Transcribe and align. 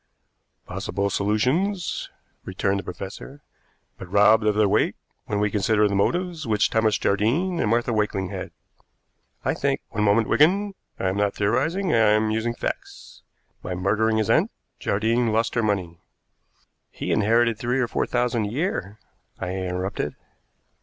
"Possible 0.65 1.11
solutions," 1.11 2.09
returned 2.43 2.79
the 2.79 2.83
professor, 2.83 3.43
"but 3.99 4.11
robbed 4.11 4.45
of 4.45 4.55
their 4.55 4.67
weight 4.67 4.95
when 5.27 5.39
we 5.39 5.51
consider 5.51 5.87
the 5.87 5.93
motives 5.93 6.47
which 6.47 6.71
Thomas 6.71 6.97
Jardine 6.97 7.59
and 7.59 7.69
Martha 7.69 7.93
Wakeling 7.93 8.29
had." 8.29 8.49
"I 9.45 9.53
think" 9.53 9.81
"One 9.91 10.03
moment, 10.03 10.27
Wigan; 10.27 10.73
I 10.97 11.07
am 11.09 11.17
not 11.17 11.35
theorizing, 11.35 11.93
I 11.93 11.97
am 11.97 12.31
using 12.31 12.55
facts. 12.55 13.21
By 13.61 13.75
murdering 13.75 14.17
his 14.17 14.27
aunt, 14.31 14.49
Jardine 14.79 15.31
lost 15.31 15.53
her 15.53 15.61
money" 15.61 15.99
"He 16.89 17.11
inherited 17.11 17.59
three 17.59 17.79
or 17.79 17.87
four 17.87 18.07
thousand 18.07 18.45
a 18.45 18.49
year," 18.51 18.97
I 19.37 19.51
interrupted. 19.53 20.15